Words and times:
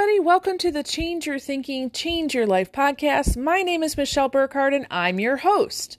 everybody. 0.00 0.20
Welcome 0.20 0.56
to 0.58 0.70
the 0.70 0.82
Change 0.82 1.26
Your 1.26 1.38
Thinking, 1.38 1.90
Change 1.90 2.34
Your 2.34 2.46
Life 2.46 2.72
podcast. 2.72 3.36
My 3.36 3.60
name 3.60 3.82
is 3.82 3.98
Michelle 3.98 4.30
Burkhardt, 4.30 4.72
and 4.72 4.86
I'm 4.90 5.20
your 5.20 5.36
host. 5.36 5.98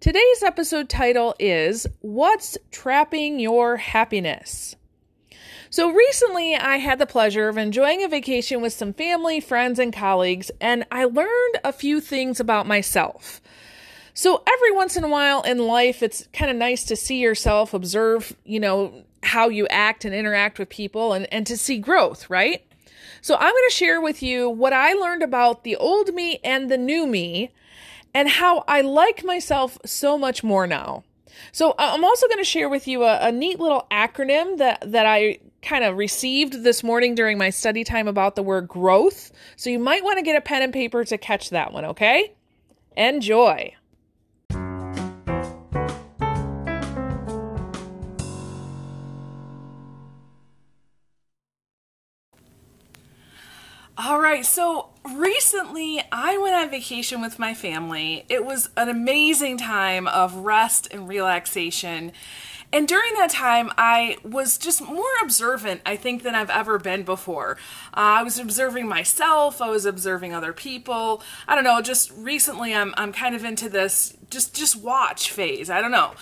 Today's 0.00 0.42
episode 0.42 0.88
title 0.88 1.34
is 1.38 1.86
What's 2.00 2.56
Trapping 2.70 3.38
Your 3.38 3.76
Happiness? 3.76 4.74
So, 5.68 5.92
recently 5.92 6.54
I 6.54 6.78
had 6.78 6.98
the 6.98 7.04
pleasure 7.04 7.48
of 7.48 7.58
enjoying 7.58 8.02
a 8.02 8.08
vacation 8.08 8.62
with 8.62 8.72
some 8.72 8.94
family, 8.94 9.40
friends, 9.40 9.78
and 9.78 9.92
colleagues, 9.92 10.50
and 10.58 10.86
I 10.90 11.04
learned 11.04 11.58
a 11.62 11.74
few 11.74 12.00
things 12.00 12.40
about 12.40 12.66
myself. 12.66 13.42
So, 14.14 14.42
every 14.46 14.70
once 14.70 14.96
in 14.96 15.04
a 15.04 15.08
while 15.08 15.42
in 15.42 15.58
life, 15.58 16.02
it's 16.02 16.26
kind 16.32 16.50
of 16.50 16.56
nice 16.56 16.84
to 16.84 16.96
see 16.96 17.20
yourself, 17.20 17.74
observe, 17.74 18.34
you 18.46 18.60
know, 18.60 19.04
how 19.22 19.50
you 19.50 19.66
act 19.68 20.06
and 20.06 20.14
interact 20.14 20.58
with 20.58 20.70
people, 20.70 21.12
and, 21.12 21.30
and 21.30 21.46
to 21.48 21.58
see 21.58 21.76
growth, 21.76 22.30
right? 22.30 22.62
So, 23.20 23.34
I'm 23.34 23.52
going 23.52 23.68
to 23.68 23.74
share 23.74 24.00
with 24.00 24.22
you 24.22 24.48
what 24.48 24.72
I 24.72 24.92
learned 24.92 25.22
about 25.22 25.64
the 25.64 25.76
old 25.76 26.14
me 26.14 26.38
and 26.42 26.70
the 26.70 26.78
new 26.78 27.06
me 27.06 27.52
and 28.14 28.28
how 28.28 28.64
I 28.66 28.80
like 28.80 29.24
myself 29.24 29.78
so 29.84 30.16
much 30.16 30.42
more 30.42 30.66
now. 30.66 31.04
So, 31.52 31.74
I'm 31.78 32.04
also 32.04 32.26
going 32.26 32.38
to 32.38 32.44
share 32.44 32.68
with 32.68 32.88
you 32.88 33.04
a, 33.04 33.28
a 33.28 33.32
neat 33.32 33.60
little 33.60 33.86
acronym 33.90 34.58
that, 34.58 34.90
that 34.92 35.06
I 35.06 35.38
kind 35.62 35.84
of 35.84 35.96
received 35.96 36.62
this 36.64 36.82
morning 36.82 37.14
during 37.14 37.38
my 37.38 37.50
study 37.50 37.84
time 37.84 38.08
about 38.08 38.36
the 38.36 38.42
word 38.42 38.68
growth. 38.68 39.32
So, 39.56 39.70
you 39.70 39.78
might 39.78 40.04
want 40.04 40.18
to 40.18 40.22
get 40.22 40.36
a 40.36 40.40
pen 40.40 40.62
and 40.62 40.72
paper 40.72 41.04
to 41.04 41.18
catch 41.18 41.50
that 41.50 41.72
one, 41.72 41.84
okay? 41.84 42.32
Enjoy. 42.96 43.74
Right, 54.26 54.44
so 54.44 54.88
recently 55.14 56.02
I 56.10 56.36
went 56.38 56.54
on 56.54 56.68
vacation 56.70 57.20
with 57.20 57.38
my 57.38 57.54
family. 57.54 58.24
It 58.28 58.44
was 58.44 58.70
an 58.76 58.88
amazing 58.88 59.58
time 59.58 60.08
of 60.08 60.34
rest 60.34 60.88
and 60.90 61.08
relaxation. 61.08 62.12
And 62.72 62.88
during 62.88 63.14
that 63.14 63.30
time, 63.30 63.70
I 63.78 64.16
was 64.24 64.58
just 64.58 64.82
more 64.82 65.04
observant, 65.22 65.80
I 65.86 65.94
think, 65.94 66.24
than 66.24 66.34
I've 66.34 66.50
ever 66.50 66.78
been 66.80 67.04
before. 67.04 67.56
Uh, 67.94 68.18
I 68.18 68.22
was 68.24 68.38
observing 68.38 68.88
myself, 68.88 69.62
I 69.62 69.70
was 69.70 69.86
observing 69.86 70.34
other 70.34 70.52
people. 70.52 71.22
I 71.46 71.54
don't 71.54 71.62
know, 71.62 71.80
just 71.80 72.10
recently 72.16 72.74
I'm, 72.74 72.92
I'm 72.96 73.12
kind 73.12 73.36
of 73.36 73.44
into 73.44 73.68
this 73.68 74.16
just, 74.28 74.56
just 74.56 74.74
watch 74.74 75.30
phase. 75.30 75.70
I 75.70 75.80
don't 75.80 75.92
know. 75.92 76.14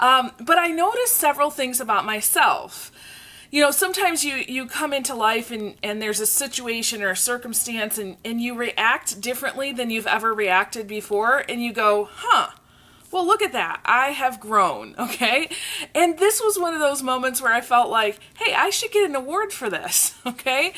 Um, 0.00 0.32
but 0.40 0.58
I 0.58 0.68
noticed 0.68 1.14
several 1.14 1.50
things 1.50 1.80
about 1.80 2.04
myself 2.04 2.90
you 3.52 3.60
know 3.60 3.70
sometimes 3.70 4.24
you 4.24 4.34
you 4.48 4.66
come 4.66 4.92
into 4.92 5.14
life 5.14 5.52
and 5.52 5.76
and 5.84 6.02
there's 6.02 6.18
a 6.18 6.26
situation 6.26 7.02
or 7.02 7.10
a 7.10 7.16
circumstance 7.16 7.98
and 7.98 8.16
and 8.24 8.40
you 8.40 8.56
react 8.56 9.20
differently 9.20 9.72
than 9.72 9.90
you've 9.90 10.08
ever 10.08 10.34
reacted 10.34 10.88
before 10.88 11.44
and 11.48 11.62
you 11.62 11.72
go 11.72 12.08
huh 12.10 12.50
well 13.12 13.24
look 13.24 13.42
at 13.42 13.52
that 13.52 13.80
i 13.84 14.08
have 14.08 14.40
grown 14.40 14.96
okay 14.98 15.48
and 15.94 16.18
this 16.18 16.40
was 16.42 16.58
one 16.58 16.74
of 16.74 16.80
those 16.80 17.02
moments 17.02 17.40
where 17.40 17.52
i 17.52 17.60
felt 17.60 17.88
like 17.90 18.18
hey 18.38 18.54
i 18.54 18.70
should 18.70 18.90
get 18.90 19.08
an 19.08 19.14
award 19.14 19.52
for 19.52 19.70
this 19.70 20.18
okay 20.26 20.72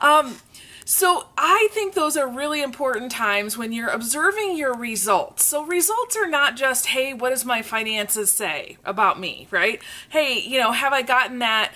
um 0.00 0.36
so 0.82 1.26
I 1.38 1.68
think 1.70 1.94
those 1.94 2.16
are 2.16 2.26
really 2.26 2.62
important 2.62 3.12
times 3.12 3.56
when 3.56 3.72
you're 3.72 3.90
observing 3.90 4.56
your 4.56 4.74
results. 4.74 5.44
So 5.44 5.64
results 5.64 6.16
are 6.16 6.26
not 6.26 6.56
just, 6.56 6.86
hey, 6.86 7.14
what 7.14 7.30
does 7.30 7.44
my 7.44 7.62
finances 7.62 8.32
say 8.32 8.76
about 8.84 9.20
me, 9.20 9.46
right? 9.52 9.80
Hey, 10.08 10.40
you 10.40 10.58
know, 10.58 10.72
have 10.72 10.92
I 10.92 11.02
gotten 11.02 11.38
that 11.38 11.70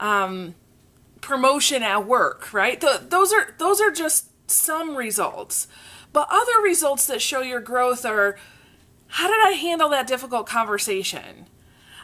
um, 0.00 0.56
promotion 1.20 1.84
at 1.84 2.06
work, 2.06 2.52
right? 2.52 2.80
Those 2.80 3.32
are 3.32 3.54
those 3.58 3.80
are 3.80 3.92
just 3.92 4.30
some 4.50 4.96
results. 4.96 5.68
But 6.12 6.26
other 6.30 6.60
results 6.62 7.06
that 7.06 7.22
show 7.22 7.40
your 7.40 7.60
growth 7.60 8.04
are 8.04 8.36
how 9.06 9.28
did 9.28 9.46
I 9.46 9.52
handle 9.52 9.88
that 9.90 10.06
difficult 10.06 10.46
conversation? 10.46 11.46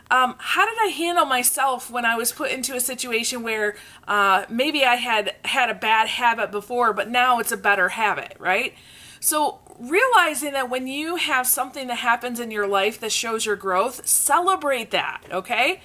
Um, 0.08 0.36
how 0.38 0.64
did 0.64 0.78
I 0.80 0.88
handle 0.88 1.24
myself 1.24 1.90
when 1.90 2.04
I 2.04 2.14
was 2.14 2.30
put 2.30 2.52
into 2.52 2.76
a 2.76 2.80
situation 2.80 3.42
where 3.42 3.76
uh, 4.06 4.44
maybe 4.48 4.84
I 4.84 4.94
had 4.94 5.34
had 5.44 5.68
a 5.68 5.74
bad 5.74 6.08
habit 6.08 6.52
before, 6.52 6.92
but 6.92 7.10
now 7.10 7.40
it's 7.40 7.50
a 7.50 7.56
better 7.56 7.88
habit, 7.90 8.36
right? 8.38 8.74
So, 9.20 9.60
realizing 9.78 10.52
that 10.52 10.70
when 10.70 10.86
you 10.86 11.16
have 11.16 11.46
something 11.46 11.86
that 11.88 11.98
happens 11.98 12.40
in 12.40 12.50
your 12.50 12.66
life 12.66 12.98
that 13.00 13.12
shows 13.12 13.44
your 13.44 13.56
growth, 13.56 14.06
celebrate 14.06 14.90
that, 14.90 15.22
okay? 15.30 15.80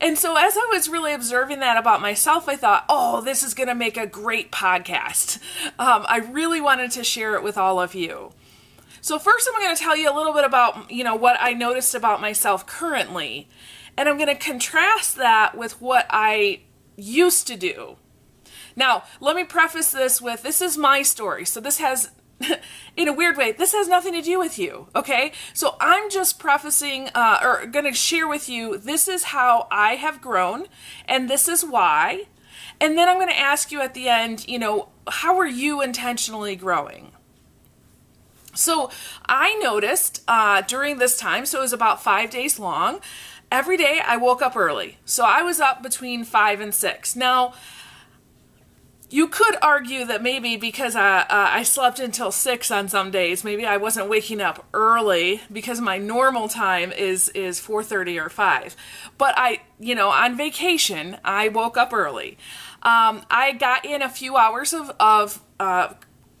And 0.00 0.18
so, 0.18 0.36
as 0.36 0.56
I 0.56 0.66
was 0.70 0.88
really 0.88 1.14
observing 1.14 1.60
that 1.60 1.78
about 1.78 2.02
myself, 2.02 2.48
I 2.48 2.56
thought, 2.56 2.84
oh, 2.88 3.22
this 3.22 3.42
is 3.42 3.54
going 3.54 3.68
to 3.68 3.74
make 3.74 3.96
a 3.96 4.06
great 4.06 4.52
podcast. 4.52 5.38
Um, 5.78 6.06
I 6.08 6.18
really 6.18 6.60
wanted 6.60 6.90
to 6.92 7.04
share 7.04 7.34
it 7.34 7.42
with 7.42 7.58
all 7.58 7.80
of 7.80 7.94
you. 7.94 8.32
So, 9.00 9.18
first, 9.18 9.48
I'm 9.48 9.60
going 9.60 9.74
to 9.74 9.82
tell 9.82 9.96
you 9.96 10.10
a 10.10 10.14
little 10.14 10.32
bit 10.32 10.44
about, 10.44 10.90
you 10.90 11.04
know, 11.04 11.14
what 11.14 11.36
I 11.40 11.52
noticed 11.52 11.94
about 11.94 12.20
myself 12.20 12.66
currently. 12.66 13.48
And 13.96 14.08
I'm 14.08 14.16
going 14.16 14.28
to 14.28 14.34
contrast 14.34 15.16
that 15.16 15.56
with 15.56 15.80
what 15.80 16.06
I 16.10 16.60
used 16.96 17.46
to 17.46 17.56
do. 17.56 17.96
Now, 18.74 19.04
let 19.20 19.36
me 19.36 19.44
preface 19.44 19.90
this 19.90 20.20
with 20.20 20.42
this 20.42 20.60
is 20.60 20.76
my 20.76 21.02
story. 21.02 21.46
So, 21.46 21.60
this 21.60 21.78
has 21.78 22.10
in 22.96 23.08
a 23.08 23.12
weird 23.12 23.36
way, 23.36 23.52
this 23.52 23.72
has 23.72 23.88
nothing 23.88 24.12
to 24.12 24.22
do 24.22 24.38
with 24.38 24.58
you, 24.58 24.88
okay? 24.94 25.32
So 25.52 25.76
I'm 25.80 26.10
just 26.10 26.38
prefacing 26.38 27.08
uh, 27.14 27.38
or 27.42 27.66
going 27.66 27.84
to 27.84 27.92
share 27.92 28.28
with 28.28 28.48
you 28.48 28.78
this 28.78 29.08
is 29.08 29.24
how 29.24 29.66
I 29.70 29.94
have 29.94 30.20
grown 30.20 30.66
and 31.06 31.28
this 31.28 31.48
is 31.48 31.64
why. 31.64 32.24
And 32.80 32.96
then 32.98 33.08
I'm 33.08 33.16
going 33.16 33.28
to 33.28 33.38
ask 33.38 33.72
you 33.72 33.80
at 33.80 33.94
the 33.94 34.08
end, 34.08 34.46
you 34.48 34.58
know, 34.58 34.88
how 35.08 35.38
are 35.38 35.46
you 35.46 35.80
intentionally 35.80 36.56
growing? 36.56 37.12
So 38.54 38.90
I 39.26 39.54
noticed 39.62 40.22
uh, 40.26 40.62
during 40.62 40.98
this 40.98 41.18
time, 41.18 41.46
so 41.46 41.58
it 41.58 41.62
was 41.62 41.72
about 41.72 42.02
five 42.02 42.30
days 42.30 42.58
long, 42.58 43.00
every 43.50 43.76
day 43.76 44.00
I 44.04 44.16
woke 44.16 44.42
up 44.42 44.56
early. 44.56 44.98
So 45.04 45.24
I 45.24 45.42
was 45.42 45.60
up 45.60 45.82
between 45.82 46.24
five 46.24 46.60
and 46.60 46.74
six. 46.74 47.14
Now, 47.14 47.54
you 49.08 49.28
could 49.28 49.56
argue 49.62 50.04
that 50.04 50.22
maybe 50.22 50.56
because 50.56 50.96
I, 50.96 51.20
uh, 51.20 51.24
I 51.30 51.62
slept 51.62 52.00
until 52.00 52.32
six 52.32 52.70
on 52.70 52.88
some 52.88 53.10
days, 53.10 53.44
maybe 53.44 53.64
I 53.64 53.76
wasn't 53.76 54.08
waking 54.08 54.40
up 54.40 54.66
early 54.74 55.42
because 55.52 55.80
my 55.80 55.96
normal 55.98 56.48
time 56.48 56.90
is 56.92 57.28
is 57.30 57.60
four 57.60 57.84
thirty 57.84 58.18
or 58.18 58.28
five. 58.28 58.74
But 59.16 59.34
I, 59.36 59.62
you 59.78 59.94
know, 59.94 60.08
on 60.08 60.36
vacation, 60.36 61.18
I 61.24 61.48
woke 61.48 61.76
up 61.76 61.92
early. 61.92 62.36
Um, 62.82 63.24
I 63.30 63.52
got 63.52 63.84
in 63.84 64.02
a 64.02 64.08
few 64.08 64.36
hours 64.36 64.72
of 64.72 64.90
of 64.98 65.40
uh, 65.60 65.94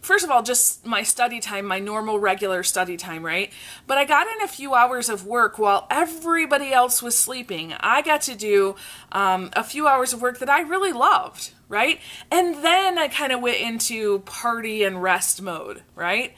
first 0.06 0.24
of 0.24 0.30
all, 0.30 0.40
just 0.40 0.86
my 0.86 1.02
study 1.02 1.40
time, 1.40 1.66
my 1.66 1.80
normal 1.80 2.20
regular 2.20 2.62
study 2.62 2.96
time, 2.96 3.26
right? 3.26 3.52
But 3.88 3.98
I 3.98 4.04
got 4.04 4.28
in 4.28 4.40
a 4.40 4.46
few 4.46 4.72
hours 4.72 5.08
of 5.08 5.26
work 5.26 5.58
while 5.58 5.88
everybody 5.90 6.72
else 6.72 7.02
was 7.02 7.18
sleeping. 7.18 7.74
I 7.80 8.02
got 8.02 8.22
to 8.22 8.36
do 8.36 8.76
um, 9.10 9.50
a 9.54 9.64
few 9.64 9.88
hours 9.88 10.12
of 10.12 10.22
work 10.22 10.38
that 10.38 10.48
I 10.48 10.60
really 10.60 10.92
loved, 10.92 11.50
right? 11.68 12.00
And 12.30 12.64
then 12.64 12.98
I 12.98 13.08
kind 13.08 13.32
of 13.32 13.40
went 13.40 13.60
into 13.60 14.20
party 14.20 14.84
and 14.84 15.02
rest 15.02 15.42
mode, 15.42 15.82
right? 15.96 16.34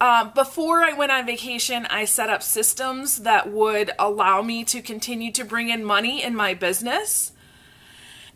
Um, 0.00 0.32
before 0.34 0.82
I 0.82 0.94
went 0.94 1.12
on 1.12 1.26
vacation, 1.26 1.84
I 1.86 2.06
set 2.06 2.30
up 2.30 2.42
systems 2.42 3.18
that 3.18 3.52
would 3.52 3.90
allow 3.98 4.40
me 4.40 4.64
to 4.64 4.80
continue 4.80 5.30
to 5.32 5.44
bring 5.44 5.68
in 5.68 5.84
money 5.84 6.22
in 6.22 6.34
my 6.34 6.54
business. 6.54 7.32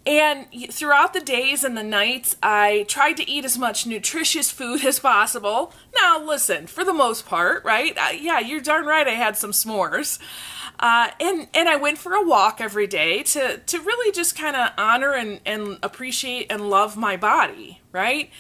And 0.06 0.46
throughout 0.70 1.12
the 1.12 1.20
days 1.20 1.62
and 1.62 1.76
the 1.76 1.82
nights, 1.82 2.34
I 2.42 2.86
tried 2.88 3.18
to 3.18 3.30
eat 3.30 3.44
as 3.44 3.58
much 3.58 3.86
nutritious 3.86 4.50
food 4.50 4.84
as 4.84 4.98
possible. 4.98 5.72
Now, 6.00 6.22
listen, 6.22 6.66
for 6.66 6.84
the 6.84 6.94
most 6.94 7.26
part, 7.26 7.64
right? 7.64 7.96
Uh, 7.96 8.12
yeah, 8.18 8.38
you're 8.40 8.60
darn 8.60 8.86
right. 8.86 9.06
I 9.06 9.12
had 9.12 9.36
some 9.36 9.52
s'mores, 9.52 10.18
uh, 10.78 11.10
and 11.20 11.48
and 11.52 11.68
I 11.68 11.76
went 11.76 11.98
for 11.98 12.14
a 12.14 12.22
walk 12.22 12.60
every 12.60 12.86
day 12.86 13.22
to 13.24 13.58
to 13.58 13.78
really 13.78 14.12
just 14.12 14.36
kind 14.36 14.56
of 14.56 14.70
honor 14.78 15.12
and 15.12 15.40
and 15.44 15.78
appreciate 15.82 16.50
and 16.50 16.70
love 16.70 16.96
my 16.96 17.16
body, 17.16 17.80
right? 17.92 18.30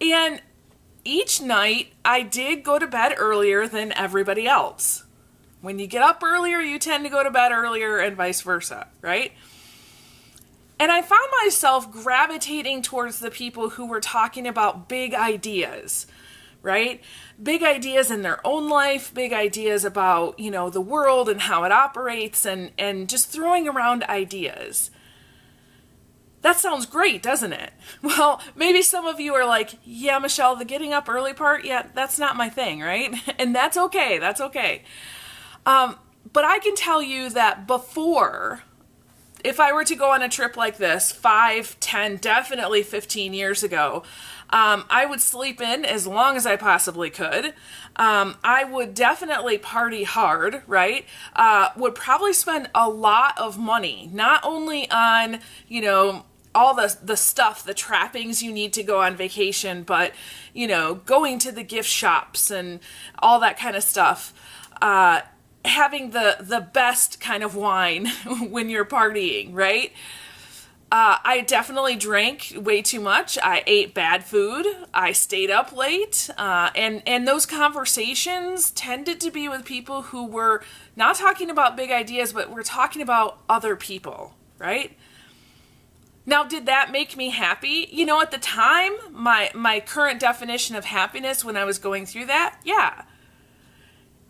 And 0.00 0.42
each 1.04 1.40
night, 1.40 1.92
I 2.04 2.22
did 2.22 2.64
go 2.64 2.78
to 2.78 2.86
bed 2.86 3.14
earlier 3.16 3.68
than 3.68 3.92
everybody 3.92 4.48
else. 4.48 5.04
When 5.60 5.78
you 5.78 5.86
get 5.86 6.02
up 6.02 6.22
earlier, 6.22 6.58
you 6.60 6.78
tend 6.78 7.04
to 7.04 7.10
go 7.10 7.22
to 7.22 7.30
bed 7.30 7.52
earlier, 7.52 7.98
and 7.98 8.16
vice 8.16 8.40
versa, 8.40 8.88
right? 9.00 9.32
And 10.78 10.90
I 10.90 11.02
found 11.02 11.28
myself 11.44 11.90
gravitating 11.90 12.82
towards 12.82 13.20
the 13.20 13.30
people 13.30 13.70
who 13.70 13.86
were 13.86 14.00
talking 14.00 14.46
about 14.46 14.88
big 14.88 15.14
ideas, 15.14 16.06
right? 16.62 17.00
Big 17.40 17.62
ideas 17.62 18.10
in 18.10 18.22
their 18.22 18.44
own 18.44 18.68
life, 18.68 19.14
big 19.14 19.32
ideas 19.32 19.84
about, 19.84 20.38
you 20.38 20.50
know, 20.50 20.70
the 20.70 20.80
world 20.80 21.28
and 21.28 21.42
how 21.42 21.64
it 21.64 21.72
operates 21.72 22.44
and 22.44 22.72
and 22.76 23.08
just 23.08 23.30
throwing 23.30 23.68
around 23.68 24.02
ideas. 24.04 24.90
That 26.42 26.58
sounds 26.58 26.84
great, 26.84 27.22
doesn't 27.22 27.52
it? 27.52 27.72
Well, 28.02 28.40
maybe 28.54 28.82
some 28.82 29.06
of 29.06 29.18
you 29.18 29.32
are 29.34 29.46
like, 29.46 29.78
"Yeah, 29.84 30.18
Michelle, 30.18 30.56
the 30.56 30.64
getting 30.64 30.92
up 30.92 31.08
early 31.08 31.32
part, 31.32 31.64
yeah, 31.64 31.86
that's 31.94 32.18
not 32.18 32.36
my 32.36 32.48
thing, 32.50 32.80
right?" 32.80 33.14
And 33.38 33.54
that's 33.54 33.76
okay. 33.76 34.18
That's 34.18 34.40
okay. 34.40 34.82
Um, 35.64 35.96
but 36.32 36.44
I 36.44 36.58
can 36.58 36.74
tell 36.74 37.02
you 37.02 37.30
that 37.30 37.66
before 37.66 38.62
if 39.44 39.60
I 39.60 39.72
were 39.72 39.84
to 39.84 39.94
go 39.94 40.10
on 40.10 40.22
a 40.22 40.28
trip 40.28 40.56
like 40.56 40.78
this, 40.78 41.12
five, 41.12 41.78
ten, 41.78 42.16
definitely 42.16 42.82
15 42.82 43.34
years 43.34 43.62
ago, 43.62 44.02
um, 44.50 44.84
I 44.88 45.04
would 45.06 45.20
sleep 45.20 45.60
in 45.60 45.84
as 45.84 46.06
long 46.06 46.36
as 46.36 46.46
I 46.46 46.56
possibly 46.56 47.10
could. 47.10 47.54
Um, 47.96 48.36
I 48.42 48.64
would 48.64 48.94
definitely 48.94 49.58
party 49.58 50.04
hard, 50.04 50.62
right? 50.66 51.04
Uh, 51.36 51.68
would 51.76 51.94
probably 51.94 52.32
spend 52.32 52.70
a 52.74 52.88
lot 52.88 53.38
of 53.38 53.58
money, 53.58 54.08
not 54.12 54.40
only 54.44 54.90
on, 54.90 55.40
you 55.68 55.82
know, 55.82 56.24
all 56.54 56.74
the 56.74 56.96
the 57.02 57.16
stuff, 57.16 57.64
the 57.64 57.74
trappings 57.74 58.42
you 58.42 58.52
need 58.52 58.72
to 58.74 58.82
go 58.82 59.00
on 59.00 59.16
vacation, 59.16 59.82
but 59.82 60.12
you 60.52 60.68
know, 60.68 60.94
going 60.94 61.38
to 61.40 61.50
the 61.50 61.64
gift 61.64 61.88
shops 61.88 62.50
and 62.50 62.78
all 63.18 63.40
that 63.40 63.58
kind 63.58 63.76
of 63.76 63.82
stuff. 63.82 64.32
Uh, 64.80 65.22
having 65.64 66.10
the 66.10 66.36
the 66.40 66.60
best 66.60 67.20
kind 67.20 67.42
of 67.42 67.54
wine 67.54 68.06
when 68.50 68.68
you're 68.68 68.84
partying, 68.84 69.54
right? 69.54 69.92
Uh, 70.92 71.18
I 71.24 71.40
definitely 71.40 71.96
drank 71.96 72.52
way 72.56 72.80
too 72.80 73.00
much. 73.00 73.36
I 73.42 73.64
ate 73.66 73.94
bad 73.94 74.22
food. 74.24 74.64
I 74.92 75.10
stayed 75.10 75.50
up 75.50 75.72
late, 75.72 76.30
uh, 76.38 76.70
and 76.76 77.02
and 77.06 77.26
those 77.26 77.46
conversations 77.46 78.70
tended 78.70 79.20
to 79.22 79.30
be 79.30 79.48
with 79.48 79.64
people 79.64 80.02
who 80.02 80.24
were 80.26 80.62
not 80.94 81.16
talking 81.16 81.50
about 81.50 81.76
big 81.76 81.90
ideas, 81.90 82.32
but 82.32 82.50
we're 82.50 82.62
talking 82.62 83.02
about 83.02 83.38
other 83.48 83.74
people, 83.74 84.34
right? 84.58 84.96
Now, 86.26 86.44
did 86.44 86.66
that 86.66 86.92
make 86.92 87.16
me 87.16 87.30
happy? 87.30 87.88
You 87.90 88.06
know, 88.06 88.20
at 88.20 88.30
the 88.30 88.38
time, 88.38 88.92
my 89.10 89.50
my 89.54 89.80
current 89.80 90.20
definition 90.20 90.76
of 90.76 90.84
happiness 90.84 91.44
when 91.44 91.56
I 91.56 91.64
was 91.64 91.78
going 91.78 92.06
through 92.06 92.26
that, 92.26 92.60
yeah. 92.64 93.02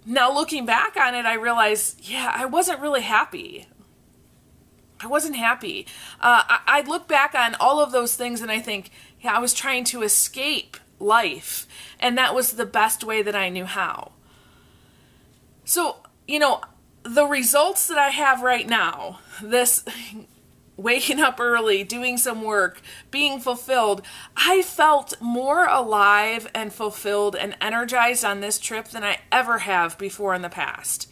Now 0.06 0.32
looking 0.32 0.66
back 0.66 0.96
on 0.96 1.14
it, 1.14 1.24
I 1.24 1.34
realized, 1.34 2.00
yeah, 2.02 2.32
I 2.34 2.44
wasn't 2.44 2.80
really 2.80 3.02
happy. 3.02 3.66
I 5.00 5.06
wasn't 5.06 5.36
happy. 5.36 5.86
Uh, 6.20 6.42
I, 6.46 6.60
I 6.66 6.80
look 6.82 7.08
back 7.08 7.34
on 7.34 7.54
all 7.56 7.80
of 7.80 7.92
those 7.92 8.16
things 8.16 8.40
and 8.40 8.50
I 8.50 8.60
think, 8.60 8.90
yeah, 9.20 9.34
I 9.34 9.38
was 9.38 9.54
trying 9.54 9.84
to 9.84 10.02
escape 10.02 10.76
life, 11.00 11.66
and 11.98 12.16
that 12.16 12.34
was 12.34 12.52
the 12.52 12.66
best 12.66 13.04
way 13.04 13.22
that 13.22 13.34
I 13.34 13.48
knew 13.48 13.64
how. 13.64 14.12
So, 15.64 15.96
you 16.28 16.38
know, 16.38 16.60
the 17.02 17.26
results 17.26 17.86
that 17.88 17.98
I 17.98 18.10
have 18.10 18.42
right 18.42 18.66
now, 18.66 19.20
this 19.42 19.84
waking 20.76 21.20
up 21.20 21.38
early, 21.40 21.84
doing 21.84 22.18
some 22.18 22.42
work, 22.42 22.80
being 23.10 23.40
fulfilled, 23.40 24.02
I 24.36 24.62
felt 24.62 25.20
more 25.20 25.66
alive 25.66 26.50
and 26.54 26.72
fulfilled 26.72 27.36
and 27.36 27.56
energized 27.60 28.24
on 28.24 28.40
this 28.40 28.58
trip 28.58 28.88
than 28.88 29.04
I 29.04 29.20
ever 29.30 29.58
have 29.58 29.98
before 29.98 30.34
in 30.34 30.42
the 30.42 30.48
past. 30.48 31.08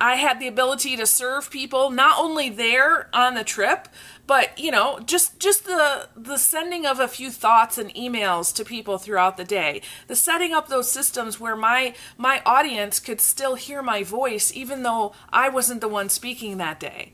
I 0.00 0.16
had 0.16 0.40
the 0.40 0.48
ability 0.48 0.96
to 0.96 1.06
serve 1.06 1.48
people 1.48 1.90
not 1.90 2.18
only 2.18 2.48
there 2.48 3.08
on 3.14 3.34
the 3.34 3.44
trip, 3.44 3.86
but 4.26 4.58
you 4.58 4.72
know, 4.72 4.98
just 5.06 5.38
just 5.38 5.64
the 5.64 6.08
the 6.16 6.38
sending 6.38 6.84
of 6.84 6.98
a 6.98 7.06
few 7.06 7.30
thoughts 7.30 7.78
and 7.78 7.94
emails 7.94 8.52
to 8.56 8.64
people 8.64 8.98
throughout 8.98 9.36
the 9.36 9.44
day. 9.44 9.80
The 10.08 10.16
setting 10.16 10.52
up 10.52 10.66
those 10.66 10.90
systems 10.90 11.38
where 11.38 11.54
my 11.54 11.94
my 12.18 12.42
audience 12.44 12.98
could 12.98 13.20
still 13.20 13.54
hear 13.54 13.80
my 13.80 14.02
voice 14.02 14.52
even 14.52 14.82
though 14.82 15.12
I 15.32 15.48
wasn't 15.48 15.80
the 15.80 15.86
one 15.88 16.08
speaking 16.08 16.56
that 16.56 16.80
day. 16.80 17.12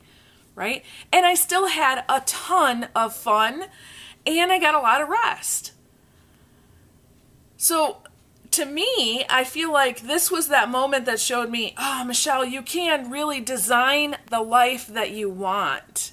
Right? 0.59 0.83
And 1.13 1.25
I 1.25 1.35
still 1.35 1.67
had 1.67 2.03
a 2.09 2.19
ton 2.25 2.89
of 2.93 3.15
fun 3.15 3.67
and 4.25 4.51
I 4.51 4.59
got 4.59 4.75
a 4.75 4.79
lot 4.79 5.01
of 5.01 5.07
rest. 5.07 5.71
So 7.55 7.99
to 8.51 8.65
me, 8.65 9.23
I 9.29 9.45
feel 9.45 9.71
like 9.71 10.01
this 10.01 10.29
was 10.29 10.49
that 10.49 10.69
moment 10.69 11.05
that 11.05 11.21
showed 11.21 11.49
me, 11.49 11.75
oh, 11.77 12.03
Michelle, 12.03 12.43
you 12.43 12.61
can 12.61 13.09
really 13.09 13.39
design 13.39 14.17
the 14.29 14.41
life 14.41 14.85
that 14.87 15.11
you 15.11 15.29
want. 15.29 16.11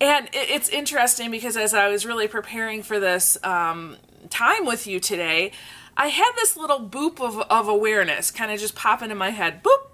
And 0.00 0.28
it's 0.32 0.68
interesting 0.68 1.30
because 1.30 1.56
as 1.56 1.74
I 1.74 1.86
was 1.88 2.04
really 2.04 2.26
preparing 2.26 2.82
for 2.82 2.98
this 2.98 3.38
um, 3.44 3.96
time 4.28 4.66
with 4.66 4.88
you 4.88 4.98
today, 4.98 5.52
I 5.96 6.08
had 6.08 6.32
this 6.34 6.56
little 6.56 6.80
boop 6.80 7.20
of, 7.20 7.38
of 7.48 7.68
awareness 7.68 8.32
kind 8.32 8.50
of 8.50 8.58
just 8.58 8.74
pop 8.74 9.02
into 9.02 9.14
my 9.14 9.30
head 9.30 9.62
boop, 9.62 9.86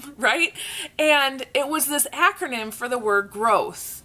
right? 0.16 0.52
And 0.98 1.46
it 1.54 1.68
was 1.68 1.86
this 1.86 2.06
acronym 2.12 2.72
for 2.72 2.88
the 2.88 2.98
word 2.98 3.30
growth. 3.30 4.02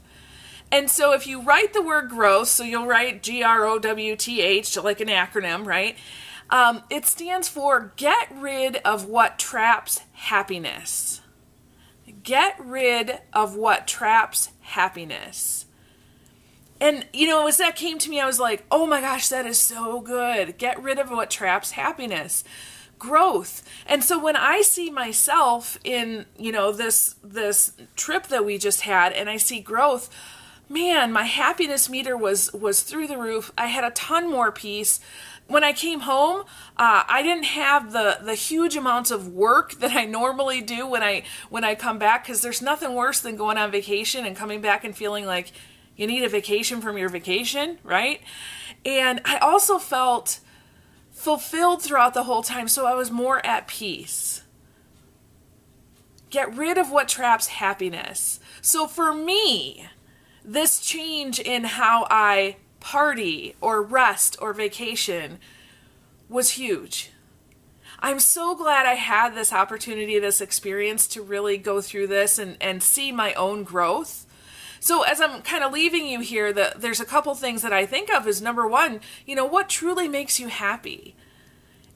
And 0.72 0.89
so 0.89 1.13
if 1.13 1.25
you 1.25 1.42
write 1.42 1.74
the 1.74 1.81
word 1.81 2.10
growth, 2.10 2.50
so 2.50 2.63
you'll 2.63 2.88
write 2.88 3.24
G 3.24 3.42
R 3.42 3.66
O 3.66 3.80
W 3.80 4.16
T 4.16 4.42
H, 4.42 4.75
like 4.78 5.00
an 5.00 5.07
acronym, 5.07 5.66
right? 5.66 5.95
Um, 6.50 6.84
it 6.89 7.06
stands 7.06 7.48
for 7.48 7.94
get 7.95 8.30
rid 8.34 8.78
of 8.78 9.06
what 9.06 9.39
traps 9.39 10.01
happiness. 10.13 11.22
Get 12.24 12.56
rid 12.60 13.19
of 13.33 13.56
what 13.56 13.88
traps 13.88 14.50
happiness. 14.62 15.66
And, 16.80 17.06
you 17.12 17.28
know, 17.28 17.48
as 17.48 17.57
that 17.57 17.75
came 17.75 17.98
to 18.00 18.10
me, 18.10 18.19
I 18.19 18.25
was 18.25 18.40
like, 18.40 18.66
oh 18.69 18.86
my 18.86 19.01
gosh, 19.01 19.30
that 19.30 19.45
is 19.45 19.57
so 19.57 20.00
good. 20.00 20.57
Get 20.57 20.81
rid 20.81 21.00
of 21.00 21.10
what 21.10 21.30
traps 21.30 21.72
happiness 21.72 22.44
growth 23.00 23.64
and 23.86 24.04
so 24.04 24.18
when 24.18 24.36
i 24.36 24.62
see 24.62 24.90
myself 24.90 25.78
in 25.84 26.26
you 26.38 26.52
know 26.52 26.72
this 26.72 27.16
this 27.24 27.74
trip 27.96 28.28
that 28.28 28.46
we 28.46 28.58
just 28.58 28.82
had 28.82 29.12
and 29.14 29.30
i 29.30 29.38
see 29.38 29.60
growth 29.60 30.10
man, 30.70 31.12
my 31.12 31.24
happiness 31.24 31.90
meter 31.90 32.18
was 32.18 32.52
was 32.54 32.82
through 32.82 33.08
the 33.08 33.18
roof. 33.18 33.52
I 33.58 33.68
had 33.68 33.84
a 33.84 33.92
ton 33.92 34.30
more 34.30 34.52
peace. 34.52 35.00
When 35.48 35.64
I 35.64 35.72
came 35.72 36.02
home, 36.02 36.42
uh, 36.76 37.04
I 37.08 37.24
didn't 37.24 37.46
have 37.46 37.94
the 37.94 38.20
the 38.22 38.36
huge 38.36 38.76
amounts 38.76 39.12
of 39.12 39.30
work 39.30 39.74
that 39.76 39.92
I 39.92 40.06
normally 40.06 40.62
do 40.62 40.86
when 40.86 41.04
I 41.04 41.24
when 41.50 41.64
I 41.64 41.76
come 41.76 41.98
back 41.98 42.26
because 42.26 42.42
there's 42.42 42.62
nothing 42.62 42.94
worse 42.94 43.20
than 43.20 43.36
going 43.38 43.58
on 43.58 43.72
vacation 43.72 44.26
and 44.26 44.36
coming 44.36 44.62
back 44.62 44.84
and 44.84 44.96
feeling 44.96 45.26
like 45.26 45.52
you 45.96 46.06
need 46.06 46.24
a 46.24 46.30
vacation 46.30 46.82
from 46.82 46.98
your 46.98 47.10
vacation, 47.10 47.80
right? 47.84 48.22
And 48.86 49.22
I 49.26 49.38
also 49.38 49.80
felt 49.80 50.40
fulfilled 51.18 51.81
throughout 51.81 52.14
the 52.14 52.24
whole 52.24 52.44
time, 52.44 52.68
so 52.68 52.86
I 52.86 52.94
was 52.94 53.10
more 53.10 53.44
at 53.44 53.68
peace. 53.68 54.44
Get 56.30 56.56
rid 56.56 56.78
of 56.78 56.92
what 56.92 57.10
traps 57.10 57.48
happiness. 57.48 58.40
So 58.62 58.86
for 58.86 59.14
me, 59.14 59.88
this 60.46 60.80
change 60.80 61.40
in 61.40 61.64
how 61.64 62.06
I 62.12 62.58
party 62.80 63.56
or 63.60 63.81
rest 63.81 64.38
or 64.40 64.54
vacation 64.54 65.40
was 66.30 66.52
huge. 66.52 67.10
I'm 68.00 68.19
so 68.19 68.56
glad 68.56 68.86
I 68.86 68.94
had 68.94 69.34
this 69.34 69.52
opportunity, 69.52 70.19
this 70.19 70.40
experience 70.40 71.08
to 71.08 71.24
really 71.24 71.57
go 71.57 71.81
through 71.81 72.07
this 72.07 72.38
and, 72.38 72.57
and 72.62 72.83
see 72.83 73.12
my 73.12 73.33
own 73.33 73.64
growth. 73.64 74.27
So 74.80 75.04
as 75.04 75.22
I'm 75.22 75.42
kind 75.42 75.64
of 75.64 75.72
leaving 75.72 76.06
you 76.07 76.19
here, 76.19 76.54
the, 76.54 76.74
there's 76.78 77.00
a 77.00 77.06
couple 77.06 77.34
things 77.36 77.62
that 77.62 77.74
I 77.74 77.86
think 77.86 78.12
of 78.12 78.28
is 78.28 78.42
number 78.42 78.68
one, 78.68 79.02
you 79.26 79.36
know, 79.36 79.46
what 79.46 79.69
truly 79.69 80.07
makes 80.07 80.40
you 80.40 80.48
happy? 80.48 81.16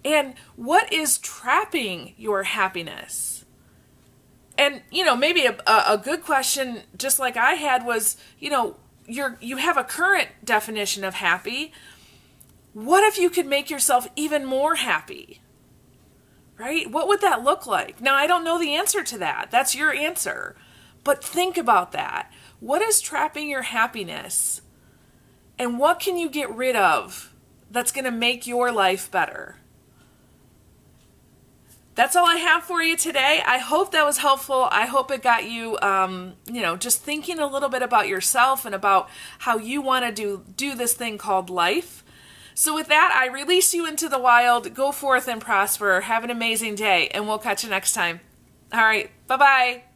And 0.03 0.33
what 0.55 0.91
is 0.91 1.17
trapping 1.17 2.13
your 2.17 2.43
happiness? 2.43 3.29
and 4.57 4.81
you 4.91 5.05
know 5.05 5.15
maybe 5.15 5.45
a, 5.45 5.55
a 5.65 5.97
good 5.97 6.21
question 6.21 6.81
just 6.97 7.19
like 7.19 7.37
i 7.37 7.53
had 7.53 7.85
was 7.85 8.17
you 8.37 8.49
know 8.49 8.75
you're 9.11 9.37
you 9.41 9.57
have 9.57 9.77
a 9.77 9.83
current 9.83 10.29
definition 10.43 11.03
of 11.03 11.15
happy. 11.15 11.71
What 12.73 13.03
if 13.03 13.17
you 13.17 13.29
could 13.29 13.45
make 13.45 13.69
yourself 13.69 14.07
even 14.15 14.45
more 14.45 14.75
happy? 14.75 15.41
Right? 16.57 16.89
What 16.89 17.07
would 17.07 17.21
that 17.21 17.43
look 17.43 17.65
like? 17.65 18.01
Now 18.01 18.15
i 18.15 18.27
don't 18.27 18.43
know 18.43 18.59
the 18.59 18.73
answer 18.75 19.03
to 19.03 19.17
that. 19.17 19.51
That's 19.51 19.75
your 19.75 19.93
answer. 19.93 20.55
But 21.03 21.23
think 21.23 21.57
about 21.57 21.91
that 21.93 22.31
what 22.61 22.81
is 22.81 23.01
trapping 23.01 23.49
your 23.49 23.63
happiness 23.63 24.61
and 25.59 25.77
what 25.77 25.99
can 25.99 26.17
you 26.17 26.29
get 26.29 26.49
rid 26.55 26.77
of 26.77 27.33
that's 27.69 27.91
going 27.91 28.05
to 28.05 28.11
make 28.11 28.47
your 28.47 28.71
life 28.71 29.11
better 29.11 29.57
that's 31.93 32.15
all 32.15 32.25
I 32.25 32.37
have 32.37 32.63
for 32.63 32.81
you 32.81 32.95
today. 32.95 33.41
I 33.45 33.57
hope 33.57 33.91
that 33.91 34.05
was 34.05 34.19
helpful. 34.19 34.67
I 34.71 34.85
hope 34.85 35.11
it 35.11 35.21
got 35.21 35.49
you, 35.49 35.77
um, 35.81 36.33
you 36.49 36.61
know, 36.61 36.77
just 36.77 37.01
thinking 37.01 37.37
a 37.37 37.47
little 37.47 37.69
bit 37.69 37.81
about 37.81 38.07
yourself 38.07 38.65
and 38.65 38.73
about 38.73 39.09
how 39.39 39.57
you 39.57 39.81
want 39.81 40.05
to 40.05 40.11
do 40.11 40.43
do 40.55 40.73
this 40.73 40.93
thing 40.93 41.17
called 41.17 41.49
life. 41.49 42.03
So 42.53 42.73
with 42.73 42.87
that, 42.87 43.11
I 43.15 43.31
release 43.31 43.73
you 43.73 43.85
into 43.85 44.07
the 44.07 44.19
wild. 44.19 44.73
Go 44.73 44.91
forth 44.91 45.27
and 45.27 45.41
prosper. 45.41 46.01
Have 46.01 46.23
an 46.23 46.29
amazing 46.29 46.75
day, 46.75 47.07
and 47.09 47.27
we'll 47.27 47.39
catch 47.39 47.63
you 47.63 47.69
next 47.69 47.93
time. 47.93 48.21
All 48.73 48.81
right, 48.81 49.11
bye 49.27 49.37
bye. 49.37 49.90